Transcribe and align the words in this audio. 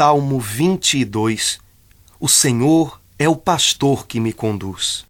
Salmo 0.00 0.40
22 0.40 1.60
O 2.18 2.26
Senhor 2.26 2.98
é 3.18 3.28
o 3.28 3.36
pastor 3.36 4.06
que 4.06 4.18
me 4.18 4.32
conduz. 4.32 5.04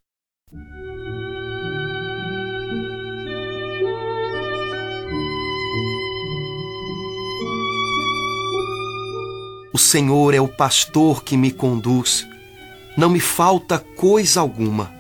O 9.73 9.79
Senhor 9.79 10.35
é 10.35 10.41
o 10.41 10.49
pastor 10.49 11.23
que 11.23 11.37
me 11.37 11.53
conduz, 11.53 12.27
não 12.97 13.11
me 13.11 13.21
falta 13.21 13.79
coisa 13.79 14.41
alguma. 14.41 14.93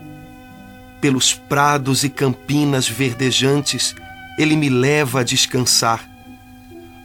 Pelos 1.00 1.34
prados 1.34 2.04
e 2.04 2.08
campinas 2.08 2.88
verdejantes, 2.88 3.96
Ele 4.38 4.54
me 4.54 4.68
leva 4.68 5.18
a 5.18 5.24
descansar 5.24 6.08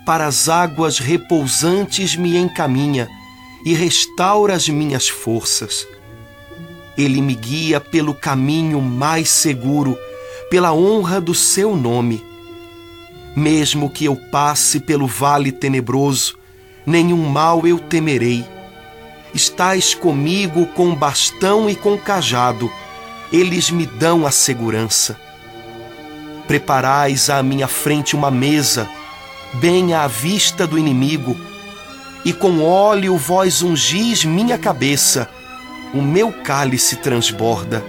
para 0.06 0.28
as 0.28 0.48
águas 0.48 1.00
repousantes 1.00 2.16
me 2.16 2.38
encaminha 2.38 3.10
e 3.66 3.74
restaura 3.74 4.54
as 4.54 4.70
minhas 4.70 5.10
forças. 5.10 5.88
Ele 6.96 7.22
me 7.22 7.34
guia 7.34 7.82
pelo 7.82 8.14
caminho 8.14 8.80
mais 8.80 9.30
seguro, 9.30 9.98
pela 10.50 10.72
honra 10.72 11.20
do 11.20 11.34
seu 11.34 11.76
nome. 11.76 12.24
Mesmo 13.36 13.90
que 13.90 14.06
eu 14.06 14.16
passe 14.16 14.80
pelo 14.80 15.08
vale 15.08 15.52
tenebroso, 15.52 16.38
nenhum 16.86 17.28
mal 17.28 17.66
eu 17.68 17.80
temerei. 17.80 18.46
Estás 19.34 19.94
comigo 19.94 20.68
com 20.68 20.96
bastão 20.96 21.70
e 21.70 21.76
com 21.76 21.98
cajado, 21.98 22.72
eles 23.34 23.70
me 23.70 23.86
dão 23.86 24.26
a 24.26 24.32
segurança. 24.32 25.20
Preparais 26.48 27.30
à 27.30 27.42
minha 27.42 27.68
frente 27.68 28.16
uma 28.16 28.32
mesa, 28.32 28.88
bem 29.60 29.94
à 29.94 30.08
vista 30.08 30.66
do 30.68 30.78
inimigo, 30.78 31.36
e 32.24 32.34
com 32.34 32.64
óleo 32.64 33.18
vós 33.18 33.62
ungis 33.62 34.26
minha 34.26 34.58
cabeça, 34.58 35.30
o 35.94 36.02
meu 36.02 36.32
cálice 36.32 36.96
transborda. 36.98 37.84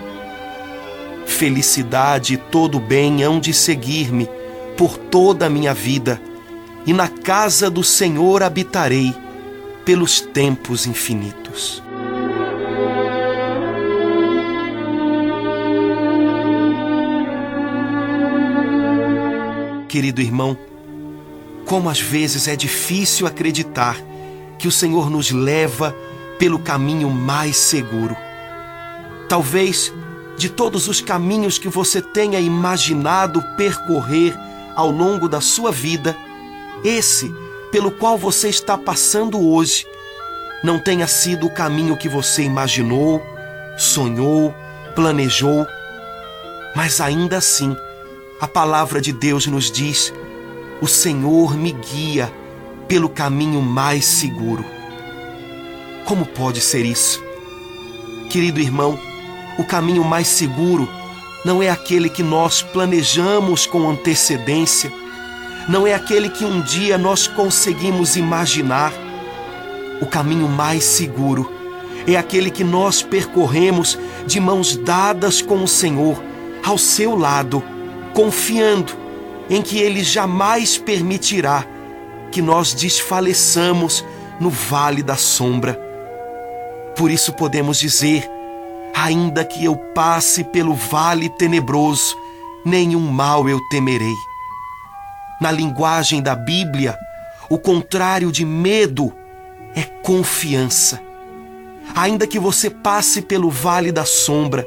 Felicidade 1.25 2.35
e 2.35 2.37
todo 2.37 2.79
bem 2.79 3.23
hão 3.23 3.41
de 3.41 3.53
seguir-me 3.53 4.29
por 4.77 4.97
toda 4.97 5.47
a 5.47 5.51
minha 5.51 5.75
vida, 5.75 6.21
e 6.87 6.93
na 6.93 7.09
casa 7.09 7.69
do 7.71 7.83
Senhor 7.83 8.43
habitarei 8.43 9.15
pelos 9.85 10.21
tempos 10.21 10.87
infinitos. 10.87 11.83
Querido 19.89 20.21
irmão, 20.21 20.59
como 21.67 21.91
às 21.91 22.01
vezes 22.01 22.49
é 22.49 22.57
difícil 22.57 23.27
acreditar 23.27 24.01
que 24.59 24.69
o 24.69 24.73
Senhor 24.73 25.11
nos 25.11 25.31
leva 25.33 25.95
pelo 26.39 26.59
caminho 26.59 27.11
mais 27.11 27.57
seguro. 27.57 28.17
Talvez 29.29 29.93
de 30.39 30.49
todos 30.49 30.87
os 30.87 31.01
caminhos 31.01 31.59
que 31.59 31.69
você 31.69 32.01
tenha 32.01 32.39
imaginado 32.39 33.43
percorrer 33.57 34.35
ao 34.75 34.91
longo 34.91 35.29
da 35.29 35.41
sua 35.41 35.73
vida, 35.73 36.17
esse 36.85 37.35
pelo 37.73 37.91
qual 37.91 38.17
você 38.17 38.49
está 38.49 38.79
passando 38.79 39.41
hoje 39.41 39.87
não 40.63 40.79
tenha 40.79 41.07
sido 41.07 41.47
o 41.47 41.55
caminho 41.55 41.97
que 41.97 42.09
você 42.09 42.43
imaginou, 42.43 43.23
sonhou, 43.77 44.55
planejou, 44.95 45.67
mas 46.75 47.01
ainda 47.01 47.39
assim, 47.39 47.75
a 48.41 48.47
palavra 48.47 49.01
de 49.01 49.13
Deus 49.13 49.47
nos 49.47 49.71
diz 49.71 50.13
o 50.81 50.87
Senhor 50.87 51.57
me 51.57 51.73
guia 51.73 52.33
pelo 52.87 53.09
caminho 53.09 53.63
mais 53.63 54.05
seguro. 54.05 54.65
Como 56.05 56.27
pode 56.27 56.61
ser 56.61 56.85
isso? 56.85 57.23
Querido 58.29 58.61
irmão, 58.61 58.99
o 59.59 59.65
caminho 59.65 60.05
mais 60.05 60.29
seguro 60.29 60.89
não 61.45 61.63
é 61.63 61.71
aquele 61.71 62.09
que 62.09 62.23
nós 62.23 62.61
planejamos 62.61 63.67
com 63.67 63.89
antecedência, 63.89 64.93
não 65.69 65.87
é 65.87 65.95
aquele 65.95 66.29
que 66.29 66.45
um 66.45 66.61
dia 66.61 66.99
nós 66.99 67.27
conseguimos 67.27 68.17
imaginar. 68.17 68.93
O 70.01 70.07
caminho 70.07 70.49
mais 70.49 70.85
seguro 70.85 71.51
é 72.07 72.17
aquele 72.17 72.51
que 72.51 72.63
nós 72.63 73.03
percorremos 73.03 73.99
de 74.27 74.39
mãos 74.39 74.77
dadas 74.77 75.41
com 75.41 75.65
o 75.65 75.69
Senhor, 75.69 76.23
ao 76.63 76.77
seu 76.77 77.17
lado, 77.17 77.63
confiando 78.13 79.06
em 79.49 79.63
que 79.63 79.79
Ele 79.79 80.03
jamais 80.03 80.77
permitirá 80.77 81.65
que 82.31 82.43
nós 82.43 82.75
desfaleçamos 82.75 84.05
no 84.41 84.51
vale 84.51 85.03
da 85.03 85.17
sombra. 85.17 85.81
Por 86.97 87.11
isso 87.11 87.33
podemos 87.33 87.79
dizer: 87.79 88.29
ainda 88.95 89.45
que 89.45 89.65
eu 89.65 89.77
passe 89.95 90.45
pelo 90.45 90.75
vale 90.75 91.29
tenebroso, 91.29 92.17
nenhum 92.65 93.01
mal 93.01 93.49
eu 93.49 93.61
temerei. 93.71 94.15
Na 95.41 95.53
linguagem 95.53 96.23
da 96.23 96.35
Bíblia, 96.35 96.97
o 97.51 97.59
contrário 97.59 98.33
de 98.33 98.45
medo 98.45 99.13
é 99.75 99.83
confiança. 99.83 101.01
Ainda 101.95 102.27
que 102.27 102.39
você 102.39 102.69
passe 102.71 103.23
pelo 103.23 103.51
vale 103.51 103.93
da 103.93 104.05
sombra, 104.05 104.67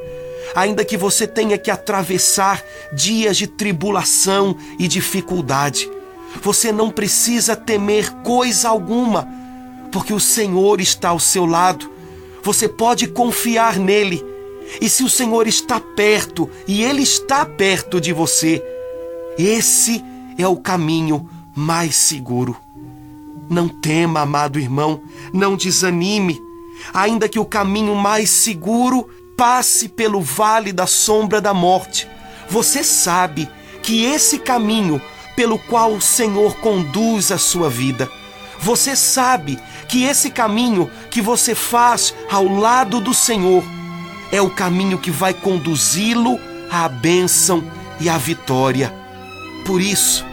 ainda 0.56 0.84
que 0.86 0.98
você 0.98 1.28
tenha 1.28 1.58
que 1.58 1.72
atravessar 1.72 2.64
dias 2.94 3.38
de 3.38 3.48
tribulação 3.48 4.56
e 4.78 4.88
dificuldade. 4.88 5.90
Você 6.42 6.72
não 6.72 6.92
precisa 6.92 7.56
temer 7.56 8.12
coisa 8.24 8.70
alguma, 8.70 9.28
porque 9.92 10.14
o 10.14 10.20
Senhor 10.20 10.80
está 10.80 11.10
ao 11.10 11.20
seu 11.20 11.46
lado. 11.46 11.90
Você 12.44 12.68
pode 12.68 13.08
confiar 13.08 13.78
nele. 13.78 14.24
E 14.80 14.88
se 14.88 15.04
o 15.04 15.10
Senhor 15.10 15.48
está 15.48 15.80
perto, 15.80 16.50
e 16.68 16.84
ele 16.84 17.02
está 17.02 17.46
perto 17.46 18.00
de 18.00 18.14
você, 18.14 18.64
esse 19.38 20.04
é 20.38 20.48
o 20.48 20.58
caminho 20.58 21.28
mais 21.56 21.96
seguro. 21.96 22.56
Não 23.50 23.68
tema, 23.68 24.22
amado 24.22 24.60
irmão, 24.60 25.02
não 25.34 25.56
desanime, 25.56 26.40
ainda 26.94 27.28
que 27.28 27.40
o 27.40 27.46
caminho 27.46 27.96
mais 27.96 28.30
seguro 28.30 29.10
passe 29.40 29.88
pelo 29.88 30.20
vale 30.20 30.74
da 30.74 30.86
sombra 30.86 31.40
da 31.40 31.54
morte, 31.54 32.10
você 32.50 32.84
sabe 32.84 33.48
que 33.82 34.04
esse 34.04 34.38
caminho 34.38 35.02
pelo 35.34 35.58
qual 35.58 35.94
o 35.94 36.02
Senhor 36.02 36.58
conduz 36.58 37.32
a 37.32 37.38
sua 37.38 37.70
vida, 37.70 38.12
você 38.60 38.98
sabe 38.98 39.58
que 39.88 40.04
esse 40.04 40.30
caminho 40.30 40.92
que 41.10 41.22
você 41.22 41.56
faz 41.56 42.14
ao 42.30 42.50
lado 42.50 43.00
do 43.00 43.14
Senhor 43.14 43.64
é 44.30 44.42
o 44.42 44.50
caminho 44.50 44.98
que 44.98 45.10
vai 45.10 45.34
conduzi-lo 45.34 46.38
à 46.70 46.90
bênção 46.90 47.64
e 48.02 48.10
à 48.10 48.18
vitória. 48.18 48.94
Por 49.66 49.80
isso, 49.80 50.26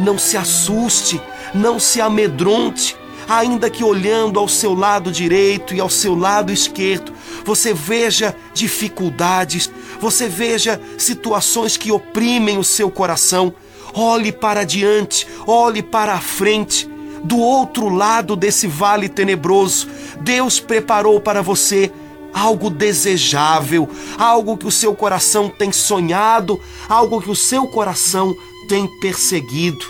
não 0.00 0.16
se 0.16 0.38
assuste, 0.38 1.20
não 1.54 1.78
se 1.78 2.00
amedronte, 2.00 2.96
ainda 3.28 3.68
que 3.68 3.84
olhando 3.84 4.40
ao 4.40 4.48
seu 4.48 4.72
lado 4.72 5.12
direito 5.12 5.74
e 5.74 5.80
ao 5.80 5.90
seu 5.90 6.14
lado 6.14 6.50
esquerdo, 6.50 7.12
você 7.44 7.74
veja 7.74 8.34
dificuldades, 8.52 9.70
você 10.00 10.28
veja 10.28 10.80
situações 10.96 11.76
que 11.76 11.92
oprimem 11.92 12.58
o 12.58 12.64
seu 12.64 12.90
coração. 12.90 13.54
Olhe 13.92 14.32
para 14.32 14.64
diante, 14.64 15.26
olhe 15.46 15.82
para 15.82 16.14
a 16.14 16.20
frente. 16.20 16.88
Do 17.22 17.38
outro 17.38 17.88
lado 17.88 18.36
desse 18.36 18.66
vale 18.66 19.08
tenebroso, 19.08 19.88
Deus 20.20 20.60
preparou 20.60 21.20
para 21.20 21.42
você 21.42 21.90
algo 22.34 22.68
desejável, 22.68 23.88
algo 24.18 24.58
que 24.58 24.66
o 24.66 24.70
seu 24.70 24.94
coração 24.94 25.48
tem 25.48 25.70
sonhado, 25.70 26.60
algo 26.88 27.22
que 27.22 27.30
o 27.30 27.36
seu 27.36 27.66
coração 27.68 28.34
tem 28.68 28.88
perseguido. 29.00 29.86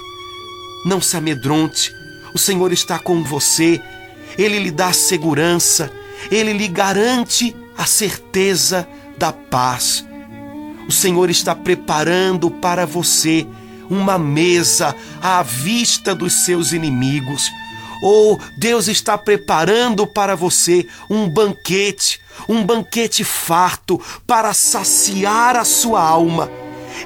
Não 0.85 1.01
se 1.01 1.17
amedronte, 1.17 1.91
o 2.35 2.39
Senhor 2.39 2.73
está 2.73 2.99
com 2.99 3.25
você, 3.25 3.81
Ele 4.37 4.59
lhe 4.59 4.71
dá 4.71 4.93
segurança, 4.93 5.91
Ele 6.31 6.53
lhe 6.53 6.69
garante 6.69 7.55
a 7.77 7.87
certeza 7.87 8.87
da 9.19 9.33
paz. 9.33 10.05
O 10.89 10.93
Senhor 10.93 11.31
está 11.31 11.55
preparando 11.55 12.51
para 12.51 12.87
você 12.87 13.47
uma 13.89 14.19
mesa 14.19 14.95
à 15.23 15.43
vista 15.43 16.15
dos 16.15 16.45
seus 16.45 16.73
inimigos. 16.73 17.51
Ou 18.03 18.39
Deus 18.59 18.89
está 18.89 19.17
preparando 19.17 20.07
para 20.07 20.35
você 20.35 20.87
um 21.09 21.29
banquete, 21.29 22.21
um 22.49 22.65
banquete 22.65 23.25
farto 23.25 24.01
para 24.27 24.53
saciar 24.53 25.57
a 25.57 25.65
sua 25.65 26.03
alma 26.03 26.51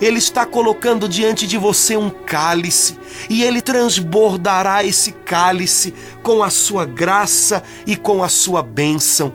ele 0.01 0.19
está 0.19 0.47
colocando 0.47 1.09
diante 1.09 1.47
de 1.47 1.59
você 1.59 1.97
um 1.97 2.11
cálice 2.11 2.99
e 3.29 3.43
ele 3.43 3.61
transbordará 3.61 4.85
esse 4.85 5.13
cálice 5.13 5.93
com 6.23 6.43
a 6.43 6.51
sua 6.51 6.85
graça 6.85 7.63
e 7.87 7.97
com 7.97 8.23
a 8.23 8.29
sua 8.29 8.63
bênção. 8.63 9.33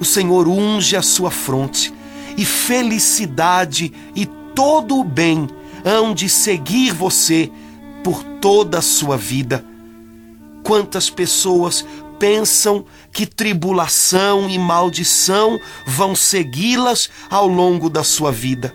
O 0.00 0.04
Senhor 0.04 0.48
unge 0.48 0.96
a 0.96 1.02
sua 1.02 1.30
fronte 1.30 1.92
e 2.36 2.44
felicidade 2.44 3.92
e 4.14 4.26
todo 4.54 4.98
o 4.98 5.04
bem 5.04 5.48
hão 5.84 6.14
de 6.14 6.28
seguir 6.28 6.92
você 6.92 7.50
por 8.02 8.22
toda 8.40 8.78
a 8.78 8.82
sua 8.82 9.16
vida. 9.16 9.64
Quantas 10.62 11.10
pessoas 11.10 11.84
pensam 12.18 12.84
que 13.12 13.26
tribulação 13.26 14.48
e 14.48 14.56
maldição 14.56 15.58
vão 15.84 16.14
segui-las 16.14 17.10
ao 17.28 17.48
longo 17.48 17.90
da 17.90 18.04
sua 18.04 18.30
vida. 18.30 18.72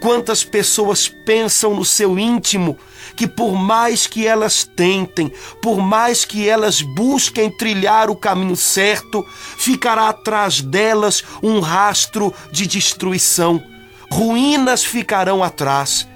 Quantas 0.00 0.42
pessoas 0.44 1.08
pensam 1.08 1.74
no 1.74 1.84
seu 1.84 2.18
íntimo 2.18 2.78
que, 3.16 3.26
por 3.26 3.54
mais 3.54 4.06
que 4.06 4.26
elas 4.26 4.64
tentem, 4.64 5.32
por 5.60 5.78
mais 5.78 6.24
que 6.24 6.48
elas 6.48 6.82
busquem 6.82 7.50
trilhar 7.50 8.10
o 8.10 8.16
caminho 8.16 8.56
certo, 8.56 9.24
ficará 9.56 10.08
atrás 10.08 10.60
delas 10.60 11.22
um 11.42 11.60
rastro 11.60 12.34
de 12.50 12.66
destruição. 12.66 13.62
Ruínas 14.10 14.84
ficarão 14.84 15.42
atrás. 15.42 16.08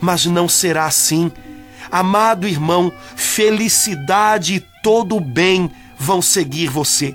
Mas 0.00 0.26
não 0.26 0.48
será 0.48 0.86
assim. 0.86 1.32
Amado 1.90 2.46
irmão, 2.46 2.92
felicidade 3.16 4.54
e 4.54 4.60
todo 4.82 5.18
bem 5.20 5.70
vão 5.98 6.20
seguir 6.20 6.68
você. 6.68 7.14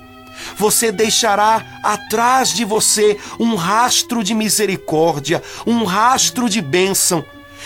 Você 0.58 0.92
deixará 0.92 1.80
atrás 1.84 2.54
de 2.54 2.66
você 2.66 3.18
um 3.40 3.56
rastro 3.56 4.24
de 4.24 4.34
misericórdia, 4.34 5.42
um 5.66 5.84
rastro 5.84 6.50
de 6.50 6.62
bênção. 6.62 7.24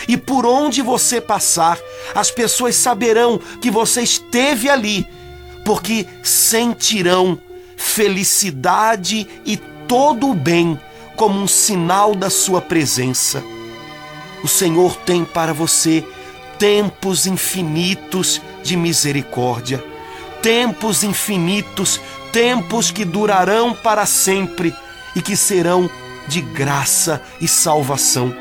E 0.07 0.17
por 0.17 0.45
onde 0.45 0.81
você 0.81 1.21
passar, 1.21 1.79
as 2.13 2.29
pessoas 2.29 2.75
saberão 2.75 3.39
que 3.61 3.71
você 3.71 4.01
esteve 4.01 4.69
ali, 4.69 5.07
porque 5.63 6.05
sentirão 6.23 7.39
felicidade 7.77 9.27
e 9.45 9.57
todo 9.87 10.29
o 10.29 10.33
bem 10.33 10.79
como 11.15 11.41
um 11.41 11.47
sinal 11.47 12.13
da 12.13 12.29
sua 12.29 12.61
presença. 12.61 13.43
O 14.43 14.47
Senhor 14.47 14.95
tem 14.97 15.23
para 15.23 15.53
você 15.53 16.05
tempos 16.59 17.25
infinitos 17.25 18.41
de 18.63 18.75
misericórdia 18.75 19.83
tempos 20.45 21.03
infinitos, 21.03 21.99
tempos 22.35 22.91
que 22.91 23.05
durarão 23.05 23.73
para 23.73 24.05
sempre 24.05 24.75
e 25.15 25.21
que 25.21 25.37
serão 25.37 25.89
de 26.27 26.41
graça 26.41 27.21
e 27.39 27.47
salvação. 27.47 28.35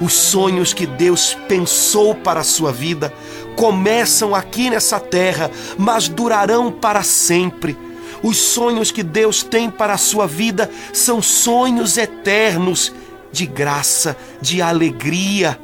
Os 0.00 0.14
sonhos 0.14 0.72
que 0.72 0.86
Deus 0.86 1.36
pensou 1.46 2.14
para 2.14 2.40
a 2.40 2.44
sua 2.44 2.72
vida 2.72 3.12
começam 3.56 4.34
aqui 4.34 4.70
nessa 4.70 4.98
terra, 4.98 5.50
mas 5.76 6.08
durarão 6.08 6.72
para 6.72 7.02
sempre. 7.02 7.76
Os 8.22 8.38
sonhos 8.38 8.90
que 8.90 9.02
Deus 9.02 9.42
tem 9.42 9.68
para 9.68 9.92
a 9.92 9.98
sua 9.98 10.26
vida 10.26 10.70
são 10.90 11.20
sonhos 11.20 11.98
eternos 11.98 12.90
de 13.30 13.44
graça, 13.44 14.16
de 14.40 14.62
alegria. 14.62 15.60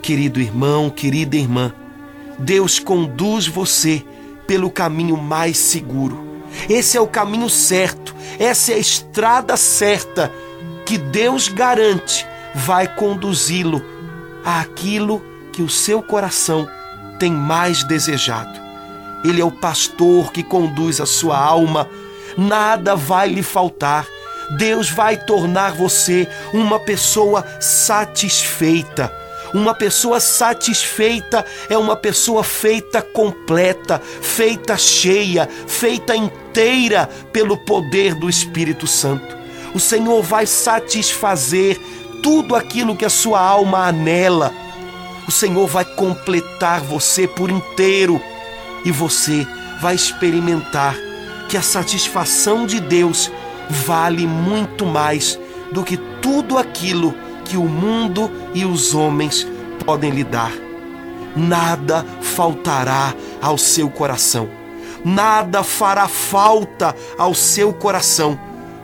Querido 0.00 0.40
irmão, 0.40 0.88
querida 0.88 1.34
irmã, 1.34 1.74
Deus 2.38 2.78
conduz 2.78 3.48
você 3.48 4.04
pelo 4.46 4.70
caminho 4.70 5.16
mais 5.16 5.58
seguro. 5.58 6.33
Esse 6.68 6.96
é 6.96 7.00
o 7.00 7.06
caminho 7.06 7.48
certo, 7.48 8.14
essa 8.38 8.72
é 8.72 8.76
a 8.76 8.78
estrada 8.78 9.56
certa 9.56 10.32
que 10.86 10.98
Deus 10.98 11.48
garante 11.48 12.26
vai 12.54 12.86
conduzi-lo 12.86 13.84
àquilo 14.44 15.22
que 15.52 15.62
o 15.62 15.68
seu 15.68 16.02
coração 16.02 16.68
tem 17.18 17.32
mais 17.32 17.84
desejado. 17.84 18.60
Ele 19.24 19.40
é 19.40 19.44
o 19.44 19.50
pastor 19.50 20.32
que 20.32 20.42
conduz 20.42 21.00
a 21.00 21.06
sua 21.06 21.38
alma, 21.38 21.88
nada 22.36 22.94
vai 22.94 23.28
lhe 23.28 23.42
faltar. 23.42 24.06
Deus 24.58 24.90
vai 24.90 25.16
tornar 25.16 25.72
você 25.72 26.28
uma 26.52 26.78
pessoa 26.78 27.44
satisfeita 27.60 29.23
uma 29.54 29.72
pessoa 29.72 30.18
satisfeita 30.18 31.46
é 31.68 31.78
uma 31.78 31.94
pessoa 31.94 32.42
feita 32.42 33.00
completa, 33.00 34.02
feita 34.20 34.76
cheia, 34.76 35.48
feita 35.68 36.16
inteira 36.16 37.08
pelo 37.32 37.56
poder 37.56 38.16
do 38.16 38.28
Espírito 38.28 38.88
Santo. 38.88 39.36
O 39.72 39.78
Senhor 39.78 40.20
vai 40.22 40.44
satisfazer 40.44 41.80
tudo 42.20 42.56
aquilo 42.56 42.96
que 42.96 43.04
a 43.04 43.10
sua 43.10 43.40
alma 43.40 43.86
anela. 43.86 44.52
O 45.28 45.30
Senhor 45.30 45.68
vai 45.68 45.84
completar 45.84 46.80
você 46.80 47.28
por 47.28 47.48
inteiro 47.48 48.20
e 48.84 48.90
você 48.90 49.46
vai 49.80 49.94
experimentar 49.94 50.96
que 51.48 51.56
a 51.56 51.62
satisfação 51.62 52.66
de 52.66 52.80
Deus 52.80 53.30
vale 53.70 54.26
muito 54.26 54.84
mais 54.84 55.38
do 55.70 55.84
que 55.84 55.96
tudo 56.20 56.58
aquilo 56.58 57.14
que 57.44 57.56
o 57.56 57.64
mundo 57.64 58.30
e 58.54 58.64
os 58.64 58.94
homens 58.94 59.46
podem 59.84 60.10
lhe 60.10 60.24
dar. 60.24 60.52
Nada 61.36 62.04
faltará 62.20 63.14
ao 63.42 63.58
seu 63.58 63.90
coração, 63.90 64.48
nada 65.04 65.62
fará 65.62 66.06
falta 66.08 66.94
ao 67.18 67.34
seu 67.34 67.72
coração, 67.72 68.38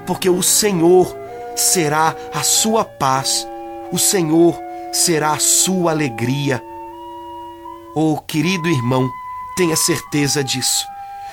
porque 0.06 0.28
o 0.28 0.42
Senhor 0.42 1.16
será 1.56 2.14
a 2.34 2.42
sua 2.42 2.84
paz, 2.84 3.46
o 3.92 3.98
Senhor 3.98 4.58
será 4.92 5.32
a 5.32 5.38
sua 5.38 5.92
alegria. 5.92 6.62
Oh, 7.94 8.18
querido 8.18 8.68
irmão, 8.68 9.08
tenha 9.56 9.76
certeza 9.76 10.42
disso. 10.42 10.84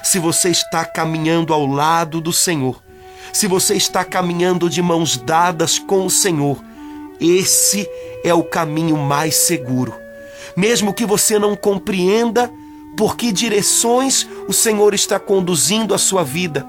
Se 0.04 0.20
você 0.20 0.50
está 0.50 0.86
caminhando 0.86 1.54
ao 1.54 1.66
lado 1.66 2.22
do 2.22 2.32
Senhor, 2.32 2.82
se 3.34 3.48
você 3.48 3.76
está 3.76 4.06
caminhando 4.06 4.70
de 4.70 4.82
mãos 4.82 5.18
dadas 5.18 5.80
com 5.80 6.06
o 6.06 6.10
Senhor, 6.10 6.64
esse 7.20 7.90
é 8.24 8.34
o 8.34 8.44
caminho 8.44 8.98
mais 8.98 9.36
seguro. 9.36 9.94
Mesmo 10.56 10.94
que 10.94 11.06
você 11.06 11.38
não 11.38 11.56
compreenda 11.56 12.52
por 12.96 13.16
que 13.16 13.32
direções 13.32 14.28
o 14.48 14.54
Senhor 14.54 14.94
está 14.94 15.20
conduzindo 15.20 15.94
a 15.94 15.98
sua 15.98 16.24
vida, 16.24 16.66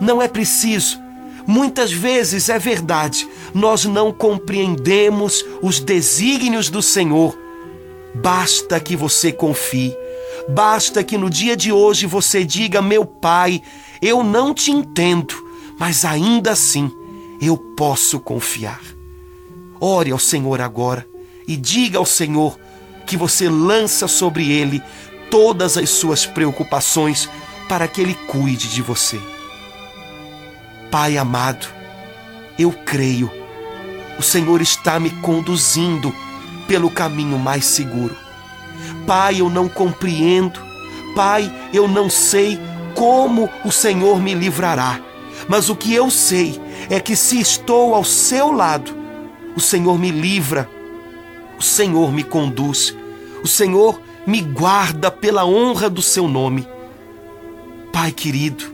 não 0.00 0.20
é 0.20 0.28
preciso. 0.28 0.98
Muitas 1.46 1.90
vezes 1.90 2.48
é 2.48 2.58
verdade, 2.58 3.26
nós 3.54 3.84
não 3.84 4.12
compreendemos 4.12 5.44
os 5.62 5.80
desígnios 5.80 6.68
do 6.68 6.82
Senhor. 6.82 7.36
Basta 8.14 8.78
que 8.78 8.94
você 8.94 9.32
confie. 9.32 9.96
Basta 10.48 11.02
que 11.02 11.16
no 11.16 11.30
dia 11.30 11.56
de 11.56 11.72
hoje 11.72 12.06
você 12.06 12.44
diga: 12.44 12.82
Meu 12.82 13.04
Pai, 13.04 13.62
eu 14.02 14.22
não 14.22 14.52
te 14.52 14.70
entendo, 14.70 15.34
mas 15.78 16.04
ainda 16.04 16.52
assim 16.52 16.90
eu 17.40 17.56
posso 17.56 18.20
confiar. 18.20 18.99
Ore 19.80 20.10
ao 20.10 20.18
Senhor 20.18 20.60
agora 20.60 21.06
e 21.48 21.56
diga 21.56 21.98
ao 21.98 22.06
Senhor 22.06 22.58
que 23.06 23.16
você 23.16 23.48
lança 23.48 24.06
sobre 24.06 24.52
ele 24.52 24.82
todas 25.30 25.76
as 25.76 25.88
suas 25.90 26.26
preocupações 26.26 27.28
para 27.68 27.88
que 27.88 28.00
ele 28.00 28.14
cuide 28.14 28.68
de 28.68 28.82
você. 28.82 29.18
Pai 30.90 31.16
amado, 31.16 31.66
eu 32.58 32.72
creio, 32.72 33.30
o 34.18 34.22
Senhor 34.22 34.60
está 34.60 35.00
me 35.00 35.08
conduzindo 35.08 36.14
pelo 36.68 36.90
caminho 36.90 37.38
mais 37.38 37.64
seguro. 37.64 38.16
Pai, 39.06 39.40
eu 39.40 39.48
não 39.48 39.68
compreendo, 39.68 40.60
Pai, 41.14 41.50
eu 41.72 41.88
não 41.88 42.10
sei 42.10 42.60
como 42.94 43.48
o 43.64 43.72
Senhor 43.72 44.20
me 44.20 44.34
livrará, 44.34 45.00
mas 45.48 45.68
o 45.70 45.76
que 45.76 45.94
eu 45.94 46.10
sei 46.10 46.60
é 46.88 47.00
que 47.00 47.16
se 47.16 47.40
estou 47.40 47.94
ao 47.94 48.04
seu 48.04 48.52
lado, 48.52 48.99
o 49.56 49.60
Senhor 49.60 49.98
me 49.98 50.10
livra, 50.10 50.68
o 51.58 51.62
Senhor 51.62 52.12
me 52.12 52.22
conduz, 52.22 52.96
o 53.42 53.48
Senhor 53.48 54.00
me 54.26 54.40
guarda 54.40 55.10
pela 55.10 55.44
honra 55.44 55.90
do 55.90 56.02
seu 56.02 56.28
nome. 56.28 56.66
Pai 57.92 58.12
querido, 58.12 58.64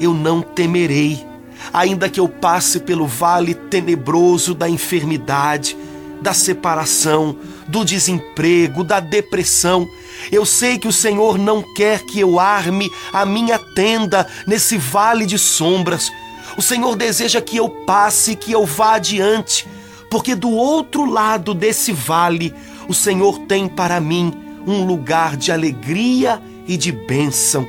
eu 0.00 0.12
não 0.12 0.42
temerei, 0.42 1.24
ainda 1.72 2.08
que 2.08 2.18
eu 2.18 2.28
passe 2.28 2.80
pelo 2.80 3.06
vale 3.06 3.54
tenebroso 3.54 4.54
da 4.54 4.68
enfermidade, 4.68 5.76
da 6.20 6.34
separação, 6.34 7.36
do 7.68 7.84
desemprego, 7.84 8.82
da 8.82 8.98
depressão. 8.98 9.88
Eu 10.32 10.44
sei 10.44 10.78
que 10.78 10.88
o 10.88 10.92
Senhor 10.92 11.38
não 11.38 11.62
quer 11.74 12.02
que 12.02 12.18
eu 12.18 12.40
arme 12.40 12.90
a 13.12 13.24
minha 13.24 13.58
tenda 13.58 14.26
nesse 14.46 14.76
vale 14.76 15.24
de 15.24 15.38
sombras. 15.38 16.10
O 16.56 16.62
Senhor 16.62 16.96
deseja 16.96 17.40
que 17.40 17.56
eu 17.56 17.68
passe, 17.68 18.34
que 18.34 18.50
eu 18.50 18.66
vá 18.66 18.94
adiante 18.94 19.64
porque 20.10 20.34
do 20.34 20.50
outro 20.50 21.04
lado 21.04 21.54
desse 21.54 21.92
vale 21.92 22.54
o 22.88 22.94
Senhor 22.94 23.40
tem 23.40 23.68
para 23.68 24.00
mim 24.00 24.32
um 24.66 24.84
lugar 24.84 25.36
de 25.36 25.52
alegria 25.52 26.40
e 26.66 26.76
de 26.76 26.90
bênção. 26.92 27.68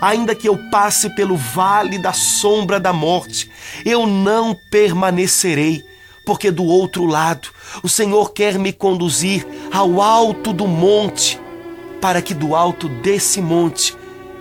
Ainda 0.00 0.34
que 0.34 0.48
eu 0.48 0.58
passe 0.70 1.10
pelo 1.10 1.36
vale 1.36 1.98
da 1.98 2.12
sombra 2.12 2.80
da 2.80 2.92
morte, 2.92 3.50
eu 3.84 4.06
não 4.06 4.54
permanecerei, 4.70 5.84
porque 6.24 6.50
do 6.50 6.64
outro 6.64 7.04
lado 7.04 7.48
o 7.82 7.88
Senhor 7.88 8.32
quer 8.32 8.58
me 8.58 8.72
conduzir 8.72 9.46
ao 9.70 10.00
alto 10.00 10.52
do 10.52 10.66
monte, 10.66 11.38
para 12.00 12.22
que 12.22 12.32
do 12.32 12.54
alto 12.54 12.88
desse 12.88 13.42
monte 13.42 13.94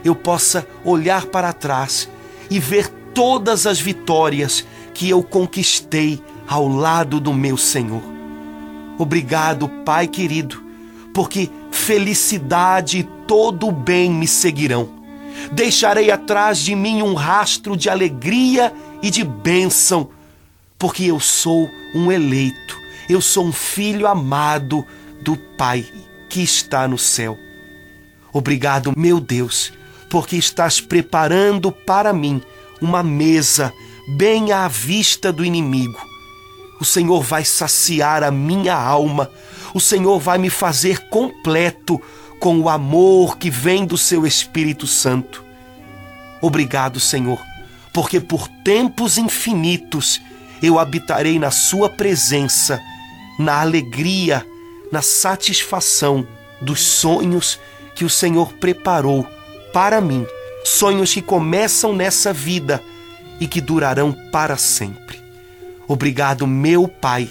eu 0.04 0.16
possa 0.16 0.66
olhar 0.86 1.26
para 1.26 1.52
trás 1.52 2.10
e 2.50 2.58
ver 2.58 2.88
todas 3.14 3.68
as 3.68 3.80
vitórias 3.80 4.66
que 4.94 5.10
eu 5.10 5.22
conquistei 5.22 6.22
ao 6.50 6.68
lado 6.68 7.20
do 7.20 7.32
meu 7.32 7.56
Senhor. 7.56 8.02
Obrigado, 8.98 9.70
Pai 9.86 10.08
querido, 10.08 10.64
porque 11.14 11.48
felicidade 11.70 12.98
e 12.98 13.04
todo 13.04 13.68
o 13.68 13.72
bem 13.72 14.10
me 14.10 14.28
seguirão. 14.28 14.90
Deixarei 15.52 16.10
atrás 16.10 16.58
de 16.58 16.74
mim 16.74 17.04
um 17.04 17.14
rastro 17.14 17.78
de 17.78 17.88
alegria 17.88 18.74
e 19.00 19.12
de 19.12 19.24
bênção, 19.24 20.10
porque 20.80 21.04
eu 21.04 21.20
sou 21.20 21.70
um 21.94 22.12
eleito, 22.12 22.76
eu 23.08 23.22
sou 23.22 23.46
um 23.46 23.54
filho 23.54 24.08
amado 24.08 24.84
do 25.22 25.38
Pai 25.56 25.86
que 26.32 26.42
está 26.42 26.88
no 26.88 26.98
céu. 26.98 27.38
Obrigado, 28.34 28.94
meu 28.98 29.20
Deus, 29.20 29.72
porque 30.10 30.36
estás 30.36 30.82
preparando 30.82 31.72
para 31.72 32.12
mim 32.12 32.42
uma 32.82 33.04
mesa 33.04 33.72
bem 34.18 34.52
à 34.52 34.68
vista 34.68 35.32
do 35.32 35.46
inimigo. 35.46 36.09
O 36.80 36.86
Senhor 36.86 37.22
vai 37.22 37.44
saciar 37.44 38.24
a 38.24 38.32
minha 38.32 38.76
alma, 38.76 39.30
o 39.74 39.80
Senhor 39.80 40.20
vai 40.20 40.38
me 40.38 40.50
fazer 40.50 41.10
completo 41.10 42.02
com 42.40 42.60
o 42.60 42.70
amor 42.70 43.38
que 43.38 43.50
vem 43.50 43.86
do 43.86 43.98
seu 43.98 44.26
Espírito 44.26 44.88
Santo. 44.88 45.44
Obrigado, 46.42 47.00
Senhor, 47.00 47.40
porque 47.94 48.20
por 48.20 48.48
tempos 48.64 49.18
infinitos 49.18 50.22
eu 50.62 50.80
habitarei 50.80 51.38
na 51.38 51.52
Sua 51.52 51.90
presença, 51.90 52.80
na 53.38 53.60
alegria, 53.60 54.46
na 54.92 55.02
satisfação 55.02 56.26
dos 56.62 56.82
sonhos 56.82 57.60
que 57.96 58.06
o 58.06 58.10
Senhor 58.10 58.54
preparou 58.54 59.28
para 59.74 60.00
mim. 60.02 60.26
Sonhos 60.64 61.14
que 61.14 61.22
começam 61.22 61.94
nessa 61.94 62.34
vida 62.34 62.84
e 63.40 63.48
que 63.48 63.62
durarão 63.62 64.12
para 64.32 64.58
sempre. 64.58 65.09
Obrigado, 65.90 66.46
meu 66.46 66.88
Pai, 66.88 67.28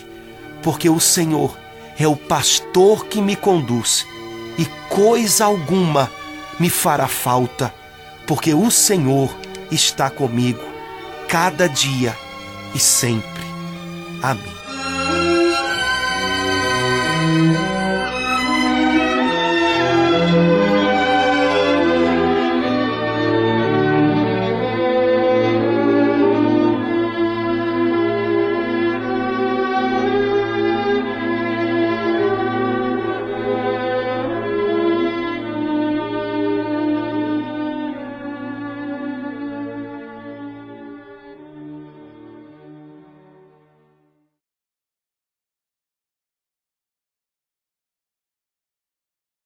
porque 0.64 0.90
o 0.90 0.98
Senhor 0.98 1.56
é 1.96 2.08
o 2.08 2.16
pastor 2.16 3.06
que 3.06 3.22
me 3.22 3.36
conduz 3.36 4.04
e 4.58 4.64
coisa 4.92 5.44
alguma 5.44 6.10
me 6.58 6.68
fará 6.68 7.06
falta, 7.06 7.72
porque 8.26 8.52
o 8.52 8.68
Senhor 8.68 9.32
está 9.70 10.10
comigo 10.10 10.60
cada 11.28 11.68
dia 11.68 12.16
e 12.74 12.80
sempre. 12.80 13.44
Amém. 14.20 14.57